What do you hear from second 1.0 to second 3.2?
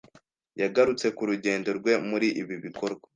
ku rugendo rwe muri ibi bikorwa